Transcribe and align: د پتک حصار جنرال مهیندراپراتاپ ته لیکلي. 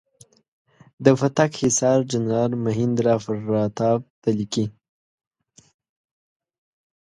د 1.03 1.05
پتک 1.19 1.51
حصار 1.61 1.99
جنرال 2.11 2.51
مهیندراپراتاپ 2.65 4.01
ته 4.21 4.29
لیکلي. 4.39 4.65